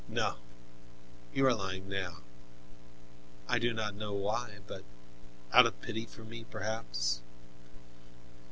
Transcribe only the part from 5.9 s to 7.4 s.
for me, perhaps?"